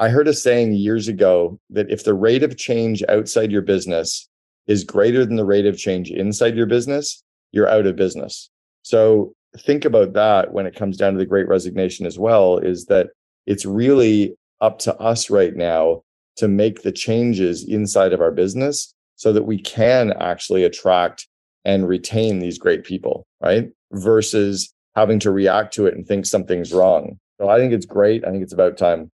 [0.00, 4.28] I heard a saying years ago that if the rate of change outside your business
[4.68, 8.50] is greater than the rate of change inside your business, you're out of business.
[8.82, 12.86] So think about that when it comes down to the great resignation as well is
[12.86, 13.08] that
[13.46, 16.02] it's really up to us right now
[16.36, 21.26] to make the changes inside of our business so that we can actually attract
[21.64, 23.68] and retain these great people, right?
[23.92, 27.18] Versus having to react to it and think something's wrong.
[27.40, 28.24] So I think it's great.
[28.24, 29.10] I think it's about time.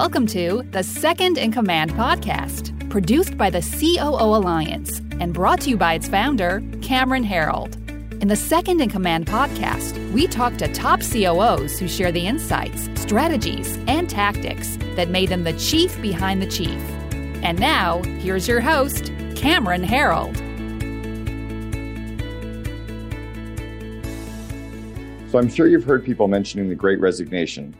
[0.00, 5.68] Welcome to the Second in Command podcast, produced by the COO Alliance and brought to
[5.68, 7.74] you by its founder, Cameron Herold.
[8.22, 12.88] In the Second in Command podcast, we talk to top COOs who share the insights,
[12.98, 16.80] strategies, and tactics that made them the chief behind the chief.
[17.42, 20.34] And now, here's your host, Cameron Herold.
[25.30, 27.76] So I'm sure you've heard people mentioning the great resignation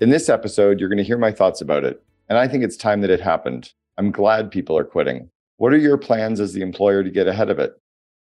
[0.00, 2.00] in this episode, you're going to hear my thoughts about it.
[2.28, 3.72] And I think it's time that it happened.
[3.96, 5.28] I'm glad people are quitting.
[5.56, 7.72] What are your plans as the employer to get ahead of it?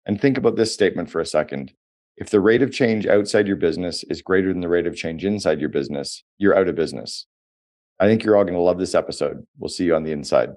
[0.06, 1.72] And think about this statement for a second.
[2.18, 5.24] If the rate of change outside your business is greater than the rate of change
[5.24, 7.26] inside your business, you're out of business.
[8.02, 9.48] I think you're all going to love this episode.
[9.58, 10.50] We'll see you on the inside.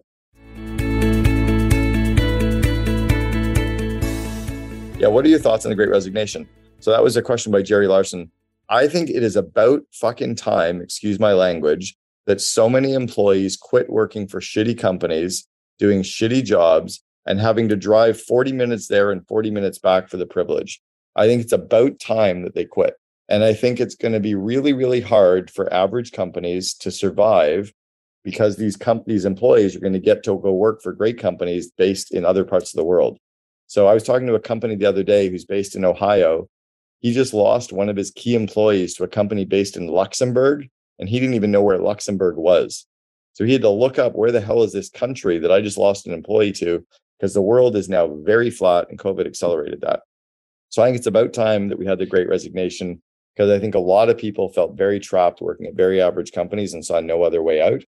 [4.99, 6.49] Yeah, what are your thoughts on the great resignation?
[6.81, 8.33] So that was a question by Jerry Larson.
[8.69, 13.91] I think it is about fucking time, excuse my language, that so many employees quit
[13.91, 15.47] working for shitty companies,
[15.79, 20.17] doing shitty jobs, and having to drive 40 minutes there and 40 minutes back for
[20.17, 20.81] the privilege.
[21.17, 22.95] I think it's about time that they quit.
[23.29, 27.73] And I think it's going to be really, really hard for average companies to survive
[28.23, 32.13] because these companies, employees are going to get to go work for great companies based
[32.13, 33.19] in other parts of the world.
[33.67, 36.49] So I was talking to a company the other day who's based in Ohio
[37.01, 41.09] he just lost one of his key employees to a company based in Luxembourg, and
[41.09, 42.87] he didn't even know where Luxembourg was.
[43.35, 45.77] So he had to look up where the hell is this country that I just
[45.77, 46.87] lost an employee to,
[47.19, 50.01] because the world is now very flat and COVID accelerated that.
[50.69, 53.03] So I think it's about time that we had the great resignation
[53.35, 56.75] because I think a lot of people felt very trapped working at very average companies
[56.75, 57.83] and saw no other way out.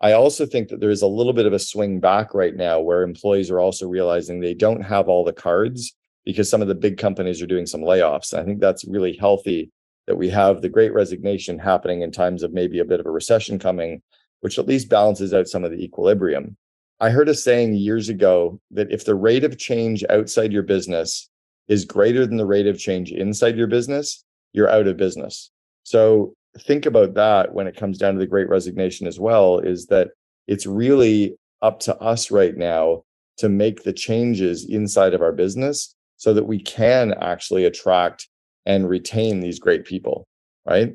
[0.00, 2.80] I also think that there is a little bit of a swing back right now
[2.80, 6.74] where employees are also realizing they don't have all the cards because some of the
[6.74, 8.32] big companies are doing some layoffs.
[8.32, 9.70] I think that's really healthy
[10.06, 13.10] that we have the great resignation happening in times of maybe a bit of a
[13.10, 14.02] recession coming,
[14.40, 16.56] which at least balances out some of the equilibrium.
[17.00, 21.28] I heard a saying years ago that if the rate of change outside your business
[21.68, 25.50] is greater than the rate of change inside your business, you're out of business.
[25.82, 29.86] So think about that when it comes down to the great resignation as well is
[29.86, 30.08] that
[30.46, 33.02] it's really up to us right now
[33.38, 38.28] to make the changes inside of our business so that we can actually attract
[38.66, 40.26] and retain these great people,
[40.66, 40.94] right?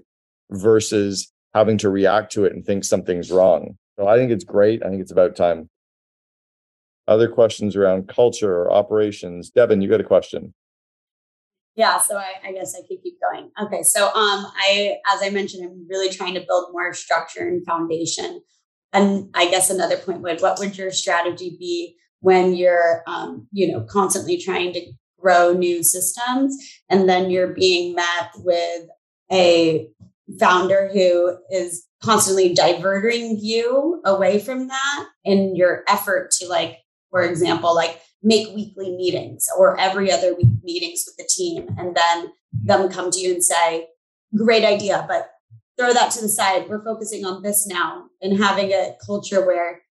[0.51, 3.77] Versus having to react to it and think something's wrong.
[3.97, 4.83] So I think it's great.
[4.83, 5.69] I think it's about time.
[7.07, 9.49] Other questions around culture or operations?
[9.49, 10.53] Devin, you got a question.
[11.75, 13.51] Yeah, so I, I, guess I could keep going.
[13.61, 17.65] Okay, so um, I, as I mentioned, I'm really trying to build more structure and
[17.65, 18.41] foundation.
[18.91, 23.71] And I guess another point would, what would your strategy be when you're, um, you
[23.71, 24.91] know, constantly trying to
[25.21, 26.57] grow new systems.
[26.89, 28.87] And then you're being met with
[29.31, 29.89] a
[30.39, 36.77] founder who is constantly diverting you away from that in your effort to like
[37.09, 41.95] for example like make weekly meetings or every other week meetings with the team and
[41.95, 43.87] then them come to you and say
[44.35, 45.31] great idea but
[45.77, 49.81] throw that to the side we're focusing on this now and having a culture where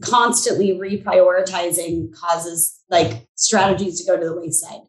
[0.00, 4.80] constantly reprioritizing causes like strategies to go to the wayside.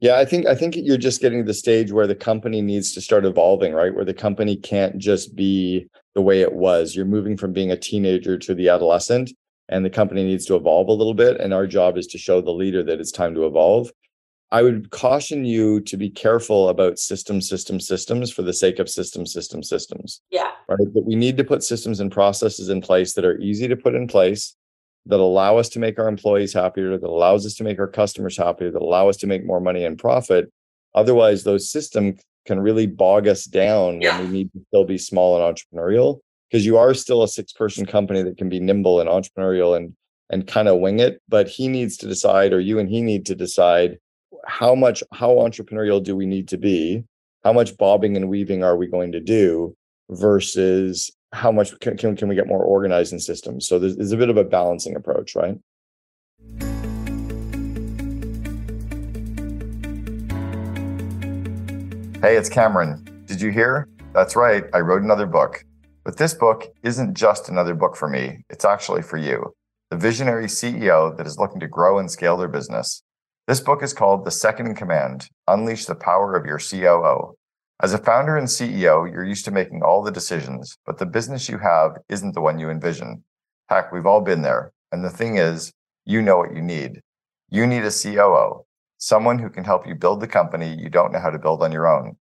[0.00, 2.92] Yeah, I think I think you're just getting to the stage where the company needs
[2.92, 3.94] to start evolving, right?
[3.94, 6.94] Where the company can't just be the way it was.
[6.94, 9.30] You're moving from being a teenager to the adolescent
[9.68, 12.40] and the company needs to evolve a little bit and our job is to show
[12.40, 13.90] the leader that it's time to evolve.
[14.50, 18.88] I would caution you to be careful about system, system, systems for the sake of
[18.88, 20.22] system, system, systems.
[20.30, 20.50] Yeah.
[20.68, 20.78] Right.
[20.94, 23.94] But we need to put systems and processes in place that are easy to put
[23.94, 24.56] in place,
[25.06, 28.38] that allow us to make our employees happier, that allows us to make our customers
[28.38, 30.50] happier, that allow us to make more money and profit.
[30.94, 34.18] Otherwise, those systems can really bog us down yeah.
[34.18, 37.52] when we need to still be small and entrepreneurial because you are still a six
[37.52, 39.94] person company that can be nimble and entrepreneurial and
[40.30, 43.26] and kind of wing it but he needs to decide or you and he need
[43.26, 43.98] to decide
[44.48, 47.04] how much how entrepreneurial do we need to be
[47.44, 49.76] how much bobbing and weaving are we going to do
[50.10, 54.12] versus how much can, can, can we get more organized in systems so there's, there's
[54.12, 55.58] a bit of a balancing approach right
[62.20, 63.06] Hey, it's Cameron.
[63.26, 63.86] Did you hear?
[64.12, 65.64] That's right, I wrote another book.
[66.04, 69.54] But this book isn't just another book for me, it's actually for you,
[69.90, 73.04] the visionary CEO that is looking to grow and scale their business.
[73.48, 77.34] This book is called The Second in Command Unleash the Power of Your COO.
[77.82, 81.48] As a founder and CEO, you're used to making all the decisions, but the business
[81.48, 83.24] you have isn't the one you envision.
[83.70, 84.74] Heck, we've all been there.
[84.92, 85.72] And the thing is,
[86.04, 87.00] you know what you need.
[87.48, 88.66] You need a COO,
[88.98, 91.72] someone who can help you build the company you don't know how to build on
[91.72, 92.18] your own.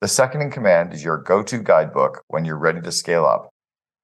[0.00, 3.48] The second in command is your go to guidebook when you're ready to scale up.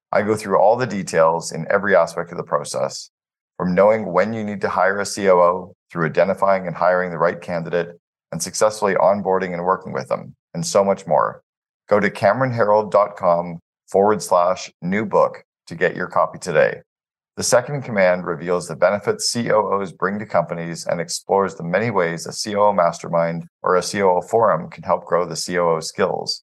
[0.09, 3.10] I go through all the details in every aspect of the process,
[3.61, 7.39] from knowing when you need to hire a COO through identifying and hiring the right
[7.39, 7.89] candidate
[8.31, 11.43] and successfully onboarding and working with them, and so much more.
[11.87, 16.81] Go to CameronHerold.com forward slash new book to get your copy today.
[17.37, 22.25] The second command reveals the benefits COOs bring to companies and explores the many ways
[22.25, 26.41] a COO mastermind or a COO forum can help grow the COO skills.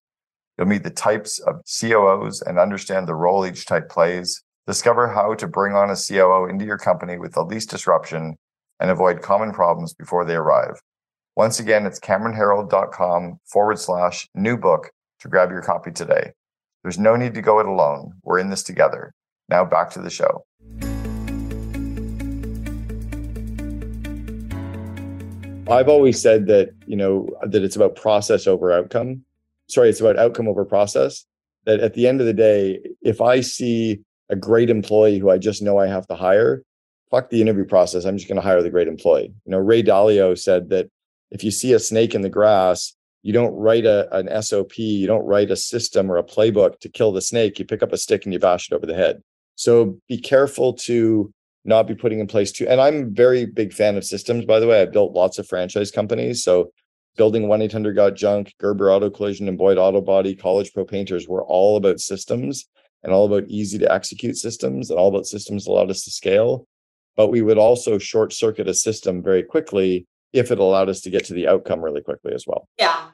[0.56, 4.44] You'll meet the types of COOs and understand the role each type plays.
[4.68, 8.36] Discover how to bring on a COO into your company with the least disruption
[8.78, 10.82] and avoid common problems before they arrive.
[11.36, 16.32] Once again, it's CameronHerold.com forward slash new book to grab your copy today.
[16.82, 18.12] There's no need to go it alone.
[18.24, 19.14] We're in this together.
[19.48, 20.44] Now back to the show.
[25.72, 29.24] I've always said that, you know, that it's about process over outcome.
[29.70, 31.24] Sorry, it's about outcome over process.
[31.64, 35.38] That at the end of the day, if I see a great employee who I
[35.38, 36.62] just know I have to hire,
[37.10, 38.04] fuck the interview process.
[38.04, 39.32] I'm just going to hire the great employee.
[39.44, 40.90] You know, Ray Dalio said that
[41.30, 45.06] if you see a snake in the grass, you don't write a, an SOP, you
[45.06, 47.58] don't write a system or a playbook to kill the snake.
[47.58, 49.22] You pick up a stick and you bash it over the head.
[49.56, 51.32] So be careful to
[51.64, 52.66] not be putting in place too.
[52.68, 54.80] And I'm a very big fan of systems, by the way.
[54.80, 56.44] I've built lots of franchise companies.
[56.44, 56.70] So
[57.16, 61.28] building 1 800 Got Junk, Gerber Auto Collision, and Boyd Auto Body, College Pro Painters
[61.28, 62.66] were all about systems
[63.02, 66.66] and all about easy to execute systems and all about systems allowed us to scale.
[67.16, 71.10] But we would also short circuit a system very quickly if it allowed us to
[71.10, 72.68] get to the outcome really quickly as well.
[72.78, 73.08] Yeah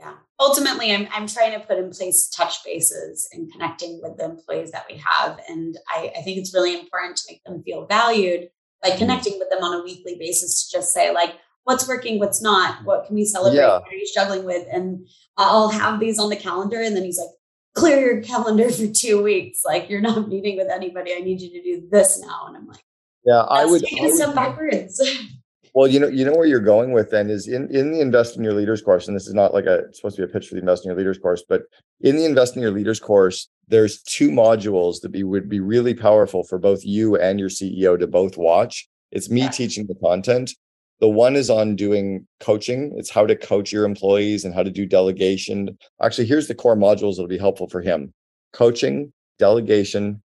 [0.00, 0.14] Yeah.
[0.40, 4.70] ultimately I'm, I'm trying to put in place touch bases and connecting with the employees
[4.72, 8.48] that we have and I, I think it's really important to make them feel valued
[8.82, 8.98] by mm-hmm.
[8.98, 11.34] connecting with them on a weekly basis to just say like
[11.64, 13.78] what's working what's not what can we celebrate yeah.
[13.78, 15.06] what are you struggling with and
[15.36, 17.28] i'll have these on the calendar and then he's like
[17.76, 21.50] clear your calendar for two weeks like you're not meeting with anybody i need you
[21.50, 22.82] to do this now and i'm like
[23.24, 25.00] yeah i would taking I would, step backwards
[25.76, 28.38] Well, you know, you know where you're going with then is in in the invest
[28.38, 30.48] in your leaders course, and this is not like a supposed to be a pitch
[30.48, 31.64] for the invest in your leaders course, but
[32.00, 35.92] in the invest in your leaders course, there's two modules that be would be really
[35.92, 38.88] powerful for both you and your CEO to both watch.
[39.12, 39.50] It's me yeah.
[39.50, 40.52] teaching the content.
[41.00, 42.94] The one is on doing coaching.
[42.96, 45.76] It's how to coach your employees and how to do delegation.
[46.02, 48.12] Actually, here's the core modules that'll be helpful for him:
[48.52, 50.22] coaching, delegation,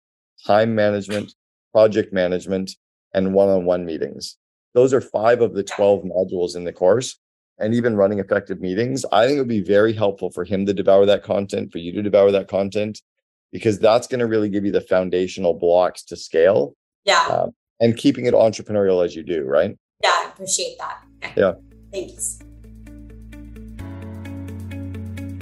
[0.46, 1.34] time management,
[1.72, 2.72] project management,
[3.14, 4.38] and one-on-one meetings
[4.78, 7.18] those are five of the 12 modules in the course.
[7.58, 10.74] And even running effective meetings, I think it would be very helpful for him to
[10.74, 13.02] devour that content, for you to devour that content,
[13.52, 16.76] because that's going to really give you the foundational blocks to scale.
[17.06, 17.26] Yeah.
[17.26, 19.76] Um, and keeping it entrepreneurial as you do, right?
[20.04, 21.00] Yeah, I appreciate that.
[21.24, 21.34] Okay.
[21.38, 21.54] Yeah.
[21.92, 22.40] Thanks.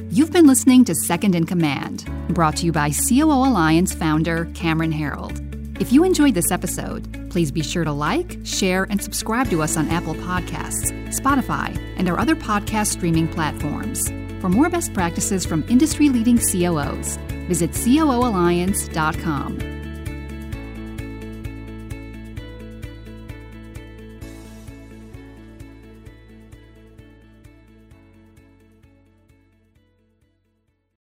[0.09, 4.93] You've been listening to Second in Command, brought to you by COO Alliance founder Cameron
[4.93, 5.41] Herold.
[5.81, 9.75] If you enjoyed this episode, please be sure to like, share, and subscribe to us
[9.75, 14.07] on Apple Podcasts, Spotify, and our other podcast streaming platforms.
[14.39, 17.17] For more best practices from industry leading COOs,
[17.49, 19.74] visit COOalliance.com.